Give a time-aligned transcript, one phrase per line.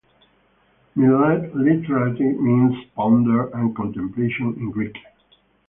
[0.97, 4.97] Melete literally means "ponder" and "contemplation" in Greek.